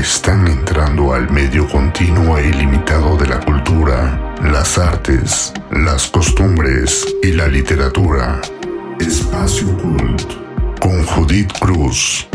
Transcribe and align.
están 0.00 0.46
entrando 0.46 1.12
al 1.12 1.30
medio 1.30 1.68
continuo 1.68 2.38
e 2.38 2.48
ilimitado 2.48 3.18
de 3.18 3.26
la 3.26 3.38
cultura, 3.38 4.34
las 4.42 4.78
artes, 4.78 5.52
las 5.70 6.06
costumbres 6.06 7.06
y 7.22 7.32
la 7.32 7.46
literatura. 7.48 8.40
Espacio 8.98 9.76
Cult 9.76 10.22
con 10.80 11.04
Judith 11.04 11.52
Cruz. 11.60 12.26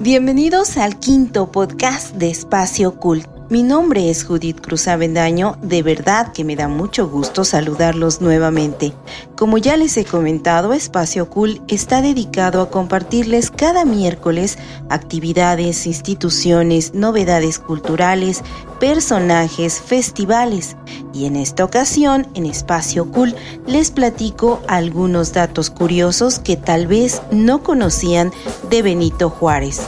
Bienvenidos 0.00 0.78
al 0.78 0.98
quinto 0.98 1.52
podcast 1.52 2.14
de 2.14 2.30
Espacio 2.30 2.98
Cult. 2.98 3.35
Mi 3.48 3.62
nombre 3.62 4.10
es 4.10 4.24
Judith 4.24 4.60
Cruz 4.60 4.88
Avendaño, 4.88 5.56
de 5.62 5.84
verdad 5.84 6.32
que 6.32 6.42
me 6.42 6.56
da 6.56 6.66
mucho 6.66 7.08
gusto 7.08 7.44
saludarlos 7.44 8.20
nuevamente. 8.20 8.92
Como 9.36 9.56
ya 9.56 9.76
les 9.76 9.96
he 9.96 10.04
comentado, 10.04 10.72
Espacio 10.72 11.30
Cool 11.30 11.62
está 11.68 12.02
dedicado 12.02 12.60
a 12.60 12.70
compartirles 12.70 13.52
cada 13.52 13.84
miércoles 13.84 14.58
actividades, 14.88 15.86
instituciones, 15.86 16.92
novedades 16.92 17.60
culturales, 17.60 18.42
personajes, 18.80 19.80
festivales. 19.80 20.76
Y 21.14 21.26
en 21.26 21.36
esta 21.36 21.64
ocasión, 21.64 22.26
en 22.34 22.46
Espacio 22.46 23.12
Cool, 23.12 23.36
les 23.64 23.92
platico 23.92 24.60
algunos 24.66 25.32
datos 25.32 25.70
curiosos 25.70 26.40
que 26.40 26.56
tal 26.56 26.88
vez 26.88 27.22
no 27.30 27.62
conocían 27.62 28.32
de 28.70 28.82
Benito 28.82 29.30
Juárez. 29.30 29.82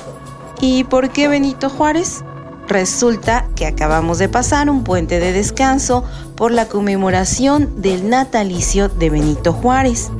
¿Y 0.60 0.84
por 0.84 1.10
qué 1.10 1.26
Benito 1.26 1.68
Juárez? 1.68 2.22
Resulta 2.68 3.48
que 3.56 3.64
acabamos 3.64 4.18
de 4.18 4.28
pasar 4.28 4.68
un 4.68 4.84
puente 4.84 5.20
de 5.20 5.32
descanso 5.32 6.04
por 6.36 6.52
la 6.52 6.68
conmemoración 6.68 7.80
del 7.80 8.10
natalicio 8.10 8.90
de 8.90 9.08
Benito 9.08 9.54
Juárez. 9.54 10.10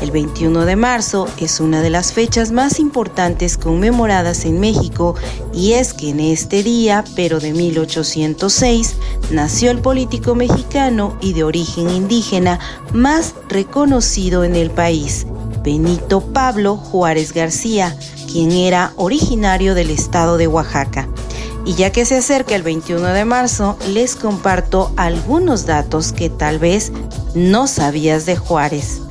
El 0.00 0.10
21 0.10 0.64
de 0.64 0.74
marzo 0.74 1.28
es 1.36 1.60
una 1.60 1.82
de 1.82 1.90
las 1.90 2.14
fechas 2.14 2.50
más 2.50 2.80
importantes 2.80 3.58
conmemoradas 3.58 4.46
en 4.46 4.58
México 4.58 5.16
y 5.52 5.74
es 5.74 5.92
que 5.92 6.08
en 6.08 6.20
este 6.20 6.62
día, 6.62 7.04
pero 7.14 7.40
de 7.40 7.52
1806, 7.52 8.94
nació 9.30 9.70
el 9.70 9.80
político 9.80 10.34
mexicano 10.34 11.14
y 11.20 11.34
de 11.34 11.44
origen 11.44 11.90
indígena 11.90 12.58
más 12.94 13.34
reconocido 13.50 14.44
en 14.44 14.56
el 14.56 14.70
país, 14.70 15.26
Benito 15.62 16.22
Pablo 16.22 16.76
Juárez 16.76 17.34
García, 17.34 17.94
quien 18.32 18.52
era 18.52 18.94
originario 18.96 19.74
del 19.74 19.90
estado 19.90 20.38
de 20.38 20.46
Oaxaca. 20.46 21.06
Y 21.68 21.74
ya 21.74 21.92
que 21.92 22.06
se 22.06 22.16
acerca 22.16 22.54
el 22.54 22.62
21 22.62 23.08
de 23.08 23.26
marzo, 23.26 23.76
les 23.88 24.16
comparto 24.16 24.90
algunos 24.96 25.66
datos 25.66 26.14
que 26.14 26.30
tal 26.30 26.58
vez 26.58 26.92
no 27.34 27.66
sabías 27.66 28.24
de 28.24 28.38
Juárez. 28.38 29.02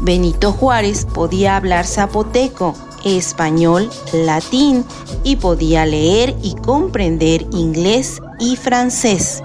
Benito 0.00 0.52
Juárez 0.52 1.06
podía 1.12 1.56
hablar 1.56 1.84
zapoteco, 1.84 2.76
español, 3.04 3.90
latín 4.12 4.84
y 5.24 5.36
podía 5.36 5.84
leer 5.86 6.36
y 6.40 6.54
comprender 6.54 7.42
inglés 7.50 8.20
y 8.38 8.54
francés. 8.54 9.42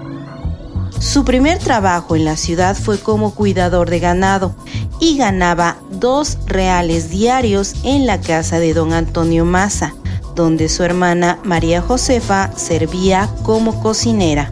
Su 1.00 1.24
primer 1.24 1.58
trabajo 1.58 2.14
en 2.14 2.24
la 2.24 2.36
ciudad 2.36 2.76
fue 2.76 3.00
como 3.00 3.34
cuidador 3.34 3.90
de 3.90 3.98
ganado 3.98 4.54
y 5.00 5.16
ganaba 5.16 5.76
dos 5.90 6.38
reales 6.46 7.10
diarios 7.10 7.74
en 7.82 8.06
la 8.06 8.20
casa 8.20 8.60
de 8.60 8.74
don 8.74 8.92
Antonio 8.92 9.44
Maza 9.44 9.96
donde 10.34 10.68
su 10.68 10.82
hermana 10.82 11.38
María 11.44 11.82
Josefa 11.82 12.50
servía 12.56 13.28
como 13.42 13.82
cocinera. 13.82 14.50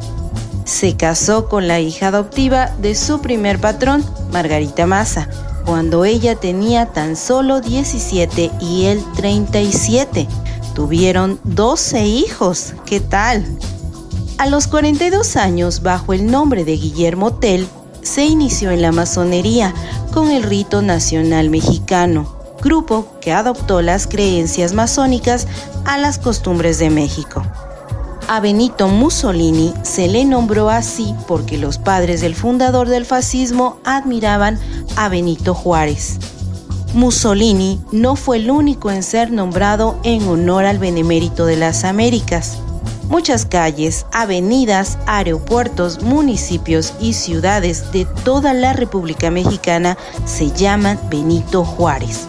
Se 0.65 0.97
casó 0.97 1.49
con 1.49 1.67
la 1.67 1.81
hija 1.81 2.09
adoptiva 2.09 2.71
de 2.81 2.95
su 2.95 3.21
primer 3.21 3.61
patrón, 3.61 4.05
Margarita 4.33 4.87
Maza, 4.87 5.29
cuando 5.65 6.05
ella 6.05 6.37
tenía 6.37 6.87
tan 6.87 7.17
solo 7.17 7.61
17 7.61 8.51
y 8.61 8.87
él 8.87 9.03
37. 9.17 10.29
Tuvieron 10.75 11.41
12 11.45 12.07
hijos. 12.07 12.75
¿Qué 12.87 13.01
tal? 13.01 13.45
A 14.39 14.47
los 14.47 14.69
42 14.69 15.37
años, 15.37 15.83
bajo 15.83 16.13
el 16.13 16.31
nombre 16.31 16.65
de 16.65 16.77
Guillermo 16.77 17.35
Tell, 17.35 17.67
se 18.03 18.25
inició 18.25 18.71
en 18.71 18.81
la 18.81 18.93
masonería 18.93 19.75
con 20.13 20.31
el 20.31 20.43
rito 20.43 20.81
nacional 20.83 21.51
mexicano 21.51 22.40
grupo 22.61 23.07
que 23.21 23.33
adoptó 23.33 23.83
las 23.83 24.07
creencias 24.07 24.73
masónicas 24.73 25.47
a 25.85 25.99
las 25.99 26.19
costumbres 26.19 26.79
de 26.79 26.91
México. 26.91 27.43
A 28.29 28.39
Benito 28.39 28.87
Mussolini 28.89 29.75
se 29.83 30.07
le 30.07 30.25
nombró 30.25 30.71
así 30.71 31.15
porque 31.27 31.59
los 31.59 31.79
padres 31.79 32.21
del 32.21 32.37
fundador 32.37 32.89
del 32.89 33.05
fascismo 33.05 33.79
admiraban 33.85 34.59
a 34.97 35.09
Benito 35.09 35.53
Juárez. 35.53 36.19
Mussolini 36.95 37.81
no 37.93 38.17
fue 38.17 38.37
el 38.37 38.51
único 38.51 38.91
en 38.91 39.03
ser 39.03 39.31
nombrado 39.31 39.99
en 40.03 40.23
honor 40.29 40.65
al 40.65 40.79
benemérito 40.79 41.47
de 41.47 41.57
las 41.57 41.85
Américas. 41.85 42.59
Muchas 43.09 43.45
calles, 43.45 44.07
avenidas, 44.13 44.99
aeropuertos, 45.07 46.03
municipios 46.03 46.95
y 47.01 47.15
ciudades 47.15 47.91
de 47.91 48.05
toda 48.25 48.55
la 48.55 48.73
República 48.73 49.33
Mexicana 49.33 49.99
se 50.25 50.53
llaman 50.53 51.01
Benito 51.11 51.65
Juárez. 51.65 52.29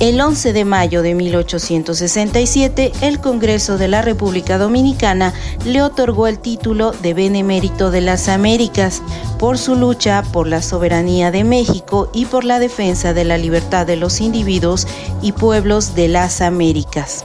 El 0.00 0.20
11 0.20 0.52
de 0.52 0.64
mayo 0.64 1.02
de 1.02 1.14
1867, 1.14 2.92
el 3.02 3.20
Congreso 3.20 3.78
de 3.78 3.88
la 3.88 4.02
República 4.02 4.58
Dominicana 4.58 5.32
le 5.64 5.82
otorgó 5.82 6.26
el 6.26 6.40
título 6.40 6.90
de 6.90 7.14
Benemérito 7.14 7.90
de 7.90 8.00
las 8.00 8.28
Américas 8.28 9.00
por 9.38 9.58
su 9.58 9.76
lucha 9.76 10.24
por 10.32 10.48
la 10.48 10.60
soberanía 10.60 11.30
de 11.30 11.44
México 11.44 12.10
y 12.12 12.26
por 12.26 12.44
la 12.44 12.58
defensa 12.58 13.14
de 13.14 13.24
la 13.24 13.38
libertad 13.38 13.86
de 13.86 13.96
los 13.96 14.20
individuos 14.20 14.88
y 15.20 15.32
pueblos 15.32 15.94
de 15.94 16.08
las 16.08 16.40
Américas. 16.40 17.24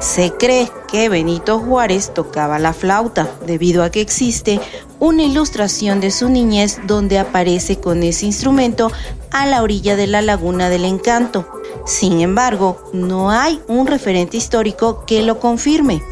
Se 0.00 0.32
cree 0.32 0.70
que 0.90 1.08
Benito 1.08 1.58
Juárez 1.58 2.12
tocaba 2.12 2.58
la 2.58 2.74
flauta 2.74 3.28
debido 3.46 3.82
a 3.82 3.90
que 3.90 4.00
existe 4.00 4.60
una 5.00 5.22
ilustración 5.22 6.00
de 6.00 6.10
su 6.10 6.28
niñez 6.28 6.78
donde 6.86 7.18
aparece 7.18 7.80
con 7.80 8.02
ese 8.02 8.26
instrumento 8.26 8.92
a 9.30 9.46
la 9.46 9.62
orilla 9.62 9.96
de 9.96 10.06
la 10.06 10.22
laguna 10.22 10.68
del 10.68 10.84
encanto. 10.84 11.55
Sin 11.86 12.20
embargo, 12.20 12.78
no 12.92 13.30
hay 13.30 13.62
un 13.68 13.86
referente 13.86 14.36
histórico 14.36 15.04
que 15.06 15.22
lo 15.22 15.38
confirme. 15.38 16.02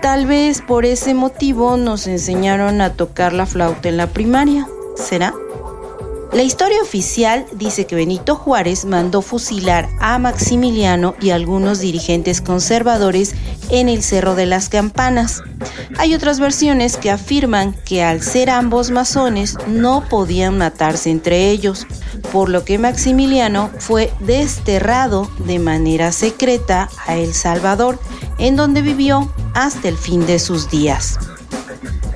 Tal 0.00 0.26
vez 0.26 0.62
por 0.62 0.86
ese 0.86 1.12
motivo 1.12 1.76
nos 1.76 2.06
enseñaron 2.06 2.80
a 2.80 2.94
tocar 2.94 3.34
la 3.34 3.46
flauta 3.46 3.88
en 3.88 3.98
la 3.98 4.06
primaria. 4.06 4.66
¿Será? 4.96 5.34
La 6.34 6.42
historia 6.42 6.82
oficial 6.82 7.46
dice 7.52 7.86
que 7.86 7.94
Benito 7.94 8.34
Juárez 8.34 8.84
mandó 8.86 9.22
fusilar 9.22 9.88
a 10.00 10.18
Maximiliano 10.18 11.14
y 11.20 11.30
algunos 11.30 11.78
dirigentes 11.78 12.40
conservadores 12.40 13.36
en 13.70 13.88
el 13.88 14.02
Cerro 14.02 14.34
de 14.34 14.44
las 14.44 14.68
Campanas. 14.68 15.44
Hay 15.96 16.12
otras 16.12 16.40
versiones 16.40 16.96
que 16.96 17.12
afirman 17.12 17.72
que 17.84 18.02
al 18.02 18.20
ser 18.20 18.50
ambos 18.50 18.90
masones 18.90 19.56
no 19.68 20.08
podían 20.10 20.58
matarse 20.58 21.10
entre 21.10 21.50
ellos, 21.50 21.86
por 22.32 22.48
lo 22.48 22.64
que 22.64 22.78
Maximiliano 22.78 23.70
fue 23.78 24.12
desterrado 24.18 25.30
de 25.38 25.60
manera 25.60 26.10
secreta 26.10 26.88
a 27.06 27.14
El 27.16 27.32
Salvador, 27.32 28.00
en 28.38 28.56
donde 28.56 28.82
vivió 28.82 29.32
hasta 29.54 29.86
el 29.86 29.96
fin 29.96 30.26
de 30.26 30.40
sus 30.40 30.68
días. 30.68 31.16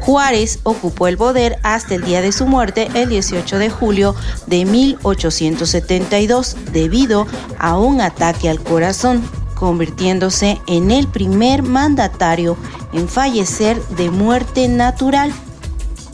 Juárez 0.09 0.61
ocupó 0.63 1.07
el 1.07 1.19
poder 1.19 1.59
hasta 1.63 1.95
el 1.95 2.03
día 2.03 2.23
de 2.23 2.33
su 2.33 2.47
muerte, 2.47 2.89
el 2.95 3.11
18 3.11 3.59
de 3.59 3.69
julio 3.69 4.15
de 4.47 4.65
1872, 4.65 6.57
debido 6.73 7.27
a 7.59 7.77
un 7.77 8.01
ataque 8.01 8.49
al 8.49 8.59
corazón, 8.59 9.23
convirtiéndose 9.55 10.63
en 10.67 10.93
el 10.93 11.09
primer 11.09 11.63
mandatario 11.63 12.57
en 12.95 13.07
fallecer 13.07 13.79
de 13.99 14.09
muerte 14.09 14.67
natural. 14.67 15.31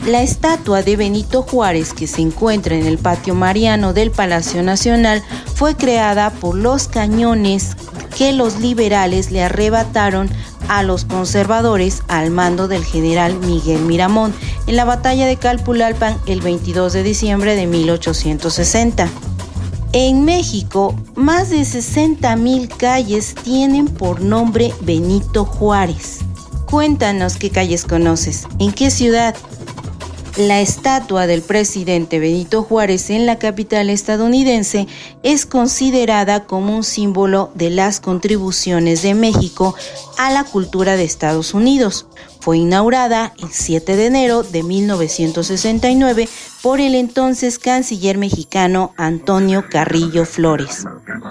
La 0.05 0.23
estatua 0.23 0.83
de 0.83 0.97
Benito 0.97 1.43
Juárez 1.43 1.93
que 1.93 2.09
se 2.09 2.21
encuentra 2.21 2.75
en 2.75 2.87
el 2.87 2.99
patio 2.99 3.37
mariano 3.37 3.93
del 3.93 4.11
Palacio 4.11 4.65
Nacional 4.65 5.23
fue 5.55 5.77
creada 5.77 6.31
por 6.31 6.57
los 6.57 6.89
cañones 6.89 7.77
que 8.19 8.33
los 8.33 8.59
liberales 8.59 9.31
le 9.31 9.45
arrebataron 9.45 10.31
a 10.69 10.83
los 10.83 11.05
conservadores 11.05 12.03
al 12.09 12.31
mando 12.31 12.69
del 12.69 12.85
general 12.85 13.39
Miguel 13.41 13.81
Miramón 13.83 14.33
en 14.67 14.77
la 14.77 14.85
batalla 14.85 15.27
de 15.27 15.37
Calpulalpan 15.37 16.19
el 16.27 16.41
22 16.41 16.93
de 16.93 17.03
diciembre 17.03 17.57
de 17.57 17.67
1860. 17.67 19.09
En 19.93 20.25
México, 20.25 20.95
más 21.15 21.51
de 21.51 21.65
60 21.65 22.35
mil 22.37 22.69
calles 22.69 23.35
tienen 23.45 23.87
por 23.87 24.21
nombre 24.21 24.75
Benito 24.81 25.45
Juárez. 25.45 26.19
Cuéntanos 26.67 27.37
qué 27.37 27.51
calles 27.51 27.85
conoces, 27.85 28.49
en 28.59 28.73
qué 28.73 28.91
ciudad. 28.91 29.37
La 30.37 30.61
estatua 30.61 31.29
del 31.29 31.43
presidente 31.43 32.19
Benito 32.19 32.65
Juárez 32.65 33.11
en 33.11 33.25
la 33.25 33.39
capital 33.39 33.89
estadounidense 33.89 34.89
es 35.23 35.47
considerada 35.47 36.45
como 36.45 36.75
un 36.75 36.83
símbolo 36.83 37.53
de 37.55 37.71
las 37.71 38.01
contribuciones 38.01 39.03
de 39.03 39.15
México 39.15 39.77
a 40.19 40.33
la 40.33 40.43
cultura 40.43 40.97
de 40.97 41.05
Estados 41.05 41.55
Unidos. 41.55 42.09
Fue 42.41 42.59
inaugurada 42.59 43.33
el 43.41 43.53
7 43.53 43.95
de 43.95 44.07
enero 44.07 44.43
de 44.43 44.65
1969 44.65 46.29
por 46.63 46.81
el 46.81 46.97
entonces 46.97 47.61
canciller 47.61 48.19
mexicano 48.19 48.93
Antonio 48.97 49.67
Carrillo 49.71 50.25
Flores. 50.25 50.85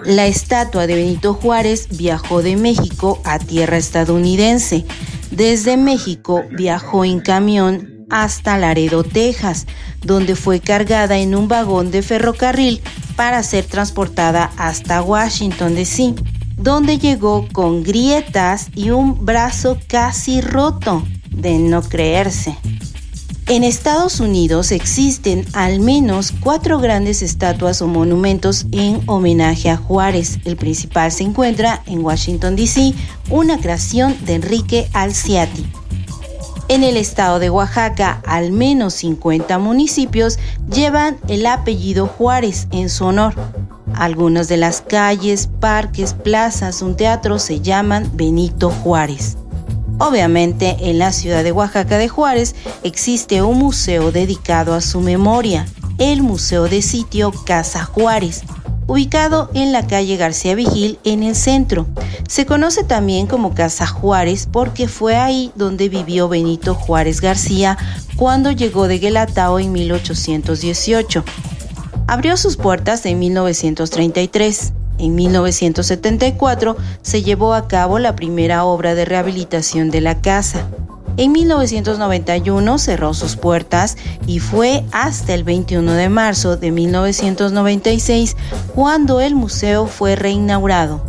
La 0.05 0.27
estatua 0.27 0.87
de 0.87 0.95
Benito 0.95 1.33
Juárez 1.33 1.89
viajó 1.91 2.41
de 2.41 2.55
México 2.55 3.19
a 3.25 3.37
tierra 3.37 3.75
estadounidense. 3.75 4.85
Desde 5.29 5.75
México 5.75 6.43
viajó 6.51 7.03
en 7.03 7.19
camión 7.19 7.92
hasta 8.13 8.59
Laredo, 8.59 9.03
Texas, 9.03 9.65
donde 10.03 10.35
fue 10.35 10.59
cargada 10.59 11.17
en 11.17 11.33
un 11.33 11.47
vagón 11.47 11.89
de 11.89 12.03
ferrocarril 12.03 12.79
para 13.15 13.41
ser 13.41 13.65
transportada 13.65 14.51
hasta 14.55 15.01
Washington, 15.01 15.73
D.C., 15.73 16.13
donde 16.55 16.99
llegó 16.99 17.47
con 17.51 17.81
grietas 17.81 18.67
y 18.75 18.91
un 18.91 19.25
brazo 19.25 19.79
casi 19.87 20.41
roto, 20.41 21.03
de 21.31 21.57
no 21.57 21.81
creerse. 21.81 22.55
En 23.47 23.63
Estados 23.63 24.19
Unidos 24.19 24.71
existen 24.71 25.45
al 25.53 25.79
menos 25.79 26.31
cuatro 26.39 26.77
grandes 26.79 27.23
estatuas 27.23 27.81
o 27.81 27.87
monumentos 27.87 28.67
en 28.71 29.01
homenaje 29.07 29.71
a 29.71 29.77
Juárez. 29.77 30.37
El 30.45 30.55
principal 30.55 31.11
se 31.11 31.23
encuentra 31.23 31.81
en 31.87 32.05
Washington, 32.05 32.55
D.C., 32.55 32.93
una 33.31 33.57
creación 33.57 34.15
de 34.23 34.35
Enrique 34.35 34.87
Alciati. 34.93 35.65
En 36.69 36.83
el 36.83 36.95
estado 36.95 37.39
de 37.39 37.49
Oaxaca, 37.49 38.21
al 38.25 38.51
menos 38.51 38.93
50 38.95 39.59
municipios 39.59 40.39
llevan 40.71 41.17
el 41.27 41.45
apellido 41.45 42.07
Juárez 42.07 42.67
en 42.71 42.89
su 42.89 43.05
honor. 43.05 43.33
Algunas 43.93 44.47
de 44.47 44.57
las 44.57 44.81
calles, 44.81 45.49
parques, 45.59 46.13
plazas, 46.13 46.81
un 46.81 46.95
teatro 46.95 47.37
se 47.37 47.59
llaman 47.59 48.09
Benito 48.13 48.69
Juárez. 48.69 49.37
Obviamente, 49.99 50.77
en 50.79 50.99
la 50.99 51.11
ciudad 51.11 51.43
de 51.43 51.51
Oaxaca 51.51 51.97
de 51.97 52.07
Juárez 52.07 52.55
existe 52.83 53.41
un 53.41 53.59
museo 53.59 54.11
dedicado 54.11 54.73
a 54.73 54.81
su 54.81 55.01
memoria, 55.01 55.67
el 55.99 56.23
Museo 56.23 56.63
de 56.63 56.81
Sitio 56.81 57.31
Casa 57.45 57.83
Juárez, 57.83 58.43
ubicado 58.87 59.49
en 59.53 59.71
la 59.71 59.87
calle 59.87 60.17
García 60.17 60.55
Vigil 60.55 60.99
en 61.03 61.23
el 61.23 61.35
centro. 61.35 61.87
Se 62.27 62.45
conoce 62.45 62.83
también 62.83 63.27
como 63.27 63.53
Casa 63.53 63.87
Juárez 63.87 64.47
porque 64.51 64.87
fue 64.87 65.15
ahí 65.15 65.51
donde 65.55 65.89
vivió 65.89 66.27
Benito 66.29 66.75
Juárez 66.75 67.21
García 67.21 67.77
cuando 68.15 68.51
llegó 68.51 68.87
de 68.87 68.99
Guelatao 68.99 69.59
en 69.59 69.71
1818. 69.71 71.23
Abrió 72.07 72.37
sus 72.37 72.57
puertas 72.57 73.05
en 73.05 73.19
1933. 73.19 74.73
En 74.99 75.15
1974 75.15 76.77
se 77.01 77.23
llevó 77.23 77.53
a 77.53 77.67
cabo 77.67 77.97
la 77.97 78.15
primera 78.15 78.63
obra 78.65 78.93
de 78.93 79.05
rehabilitación 79.05 79.89
de 79.89 80.01
la 80.01 80.21
casa. 80.21 80.67
En 81.15 81.31
1991 81.31 82.79
cerró 82.79 83.13
sus 83.13 83.35
puertas 83.35 83.97
y 84.25 84.39
fue 84.39 84.83
hasta 84.91 85.35
el 85.35 85.43
21 85.43 85.93
de 85.93 86.09
marzo 86.09 86.57
de 86.57 86.71
1996 86.71 88.35
cuando 88.73 89.21
el 89.21 89.35
museo 89.35 89.85
fue 89.85 90.15
reinaugurado. 90.15 91.03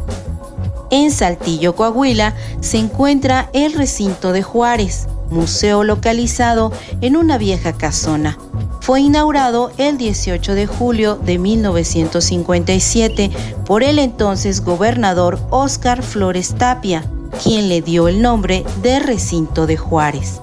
En 0.91 1.11
Saltillo, 1.11 1.75
Coahuila, 1.75 2.35
se 2.61 2.77
encuentra 2.79 3.49
el 3.55 3.73
recinto 3.73 4.33
de 4.33 4.43
Juárez, 4.43 5.09
museo 5.31 5.85
localizado 5.85 6.71
en 7.01 7.17
una 7.17 7.39
vieja 7.39 7.73
casona. 7.73 8.37
Fue 8.81 9.01
inaugurado 9.01 9.73
el 9.79 9.97
18 9.97 10.55
de 10.55 10.67
julio 10.67 11.17
de 11.17 11.39
1957 11.39 13.31
por 13.65 13.83
el 13.83 13.99
entonces 13.99 14.61
gobernador 14.61 15.41
Óscar 15.49 16.03
Flores 16.03 16.55
Tapia 16.59 17.05
quien 17.35 17.69
le 17.69 17.83
dio 17.83 18.09
el 18.09 18.23
nombre 18.23 18.65
de 18.83 19.01
Recinto 19.01 19.67
de 19.67 19.77
Juárez. 19.77 20.41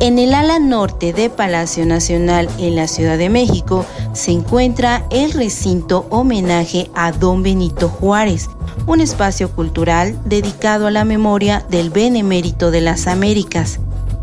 En 0.00 0.18
el 0.18 0.34
ala 0.34 0.58
norte 0.58 1.12
de 1.12 1.30
Palacio 1.30 1.86
Nacional 1.86 2.48
en 2.58 2.76
la 2.76 2.88
Ciudad 2.88 3.16
de 3.16 3.30
México 3.30 3.86
se 4.12 4.32
encuentra 4.32 5.06
el 5.10 5.32
recinto 5.32 6.06
homenaje 6.10 6.90
a 6.94 7.12
Don 7.12 7.42
Benito 7.42 7.88
Juárez, 7.88 8.50
un 8.86 9.00
espacio 9.00 9.50
cultural 9.50 10.18
dedicado 10.24 10.86
a 10.86 10.90
la 10.90 11.04
memoria 11.04 11.64
del 11.70 11.90
benemérito 11.90 12.70
de 12.70 12.80
las 12.80 13.06
Américas. 13.06 13.78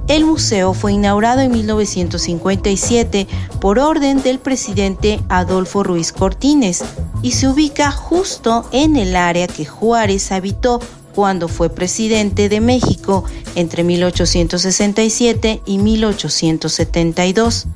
El 0.08 0.26
museo 0.26 0.74
fue 0.74 0.94
inaugurado 0.94 1.40
en 1.40 1.52
1957 1.52 3.28
por 3.62 3.80
orden 3.80 4.22
del 4.22 4.40
presidente 4.40 5.22
Adolfo 5.30 5.84
Ruiz 5.84 6.12
Cortines 6.12 6.84
y 7.22 7.32
se 7.32 7.48
ubica 7.48 7.92
justo 7.92 8.66
en 8.74 8.98
el 8.98 9.16
área 9.16 9.48
que 9.48 9.66
Juárez 9.66 10.34
habitó 10.34 10.82
cuando 11.12 11.48
fue 11.48 11.70
presidente 11.70 12.50
de 12.50 12.60
México 12.60 13.24
entre 13.56 13.84
1867 13.84 15.62
y 15.66 15.78
1872. 15.78 17.68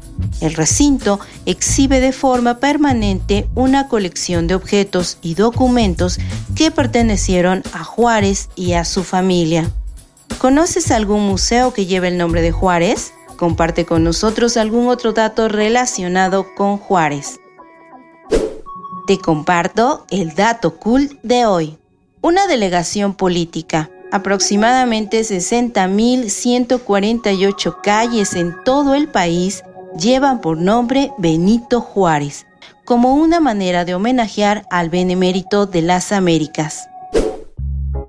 El 0.42 0.54
recinto 0.54 1.20
exhibe 1.46 2.00
de 2.00 2.12
forma 2.12 2.60
permanente 2.60 3.48
una 3.56 3.88
colección 3.88 4.48
de 4.48 4.56
objetos 4.56 5.18
y 5.22 5.36
documentos 5.36 6.20
que 6.56 6.72
pertenecieron 6.72 7.64
a 7.74 7.84
Juárez 7.84 8.50
y 8.56 8.74
a 8.74 8.86
su 8.86 9.04
familia. 9.04 9.70
¿Conoces 10.38 10.92
algún 10.92 11.26
museo 11.28 11.74
que 11.74 11.86
lleve 11.86 12.10
el 12.10 12.18
nombre 12.18 12.42
de 12.42 12.52
Juárez? 12.52 13.14
Comparte 13.38 13.86
con 13.86 14.04
nosotros 14.04 14.58
algún 14.58 14.88
otro 14.88 15.14
dato 15.14 15.50
relacionado 15.50 16.46
con 16.56 16.78
Juárez. 16.78 17.40
Te 19.08 19.20
comparto 19.20 20.06
el 20.10 20.34
dato 20.36 20.78
cool 20.78 21.20
de 21.22 21.46
hoy 21.46 21.78
una 22.25 22.48
delegación 22.48 23.13
política. 23.13 23.92
Aproximadamente 24.12 25.22
60.148 25.22 27.81
calles 27.83 28.33
en 28.33 28.56
todo 28.63 28.95
el 28.95 29.10
país 29.10 29.63
llevan 29.95 30.42
por 30.42 30.57
nombre 30.57 31.12
Benito 31.19 31.81
Juárez, 31.81 32.48
como 32.83 33.13
una 33.13 33.39
manera 33.39 33.86
de 33.86 33.94
homenajear 33.94 34.66
al 34.72 34.89
benemérito 34.89 35.68
de 35.68 35.83
las 35.83 36.12
Américas. 36.12 36.89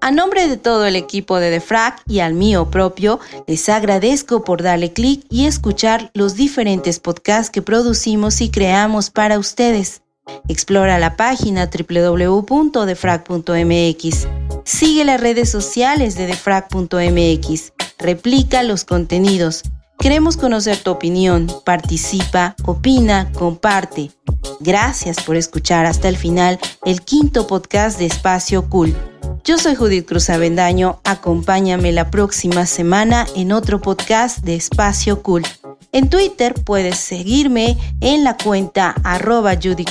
A 0.00 0.10
nombre 0.10 0.48
de 0.48 0.56
todo 0.56 0.86
el 0.86 0.96
equipo 0.96 1.38
de 1.38 1.50
Defrag 1.50 1.96
y 2.08 2.20
al 2.20 2.32
mío 2.32 2.70
propio, 2.70 3.20
les 3.46 3.68
agradezco 3.68 4.44
por 4.44 4.62
darle 4.62 4.94
clic 4.94 5.26
y 5.28 5.44
escuchar 5.44 6.10
los 6.14 6.36
diferentes 6.36 7.00
podcasts 7.00 7.50
que 7.50 7.60
producimos 7.60 8.40
y 8.40 8.48
creamos 8.48 9.10
para 9.10 9.38
ustedes. 9.38 10.00
Explora 10.48 10.98
la 10.98 11.16
página 11.16 11.68
www.defrag.mx. 11.68 14.28
Sigue 14.64 15.04
las 15.04 15.20
redes 15.20 15.50
sociales 15.50 16.16
de 16.16 16.26
defrag.mx. 16.26 17.72
Replica 17.98 18.62
los 18.62 18.84
contenidos. 18.84 19.62
Queremos 19.98 20.36
conocer 20.36 20.76
tu 20.76 20.90
opinión. 20.90 21.46
Participa, 21.64 22.54
opina, 22.64 23.30
comparte. 23.32 24.10
Gracias 24.60 25.22
por 25.22 25.36
escuchar 25.36 25.86
hasta 25.86 26.08
el 26.08 26.16
final 26.16 26.58
el 26.84 27.02
quinto 27.02 27.46
podcast 27.46 27.98
de 27.98 28.06
Espacio 28.06 28.68
Cool. 28.68 28.94
Yo 29.44 29.58
soy 29.58 29.74
Judith 29.74 30.06
Cruz 30.06 30.28
Avendaño. 30.28 31.00
Acompáñame 31.04 31.92
la 31.92 32.10
próxima 32.10 32.66
semana 32.66 33.26
en 33.34 33.52
otro 33.52 33.80
podcast 33.80 34.44
de 34.44 34.56
Espacio 34.56 35.22
Cool. 35.22 35.44
En 35.96 36.10
Twitter 36.10 36.52
puedes 36.52 36.98
seguirme 36.98 37.78
en 38.02 38.22
la 38.22 38.36
cuenta 38.36 38.94
arroba 39.02 39.54
Judy 39.54 39.86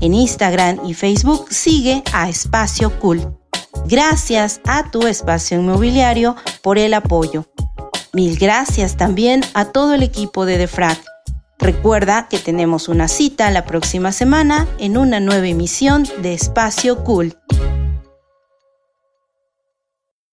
En 0.00 0.14
Instagram 0.14 0.80
y 0.84 0.94
Facebook 0.94 1.46
sigue 1.48 2.02
a 2.12 2.28
Espacio 2.28 2.98
Cool. 2.98 3.32
Gracias 3.86 4.60
a 4.66 4.90
tu 4.90 5.06
espacio 5.06 5.60
inmobiliario 5.60 6.34
por 6.60 6.76
el 6.76 6.92
apoyo. 6.92 7.46
Mil 8.12 8.36
gracias 8.36 8.96
también 8.96 9.42
a 9.54 9.66
todo 9.66 9.94
el 9.94 10.02
equipo 10.02 10.44
de 10.44 10.58
Defrag. 10.58 10.98
Recuerda 11.60 12.26
que 12.28 12.40
tenemos 12.40 12.88
una 12.88 13.06
cita 13.06 13.48
la 13.52 13.64
próxima 13.64 14.10
semana 14.10 14.66
en 14.78 14.96
una 14.96 15.20
nueva 15.20 15.46
emisión 15.46 16.02
de 16.20 16.34
Espacio 16.34 17.04
Cool. 17.04 17.36